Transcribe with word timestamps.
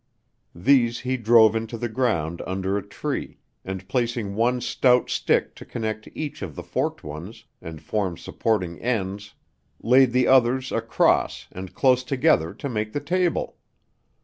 These 0.55 1.01
he 1.01 1.15
drove 1.15 1.55
into 1.55 1.77
the 1.77 1.87
ground 1.87 2.41
under 2.47 2.75
a 2.75 2.81
tree, 2.81 3.37
and 3.63 3.87
placing 3.87 4.33
one 4.33 4.59
stout 4.59 5.11
stick 5.11 5.53
to 5.57 5.63
connect 5.63 6.09
each 6.15 6.41
of 6.41 6.55
the 6.55 6.63
forked 6.63 7.03
ones 7.03 7.45
and 7.61 7.79
form 7.79 8.17
supporting 8.17 8.79
ends, 8.79 9.35
laid 9.79 10.11
the 10.11 10.25
others 10.25 10.71
across 10.71 11.45
and 11.51 11.75
close 11.75 12.03
together 12.03 12.51
to 12.51 12.67
make 12.67 12.93
the 12.93 12.99
table. 12.99 13.57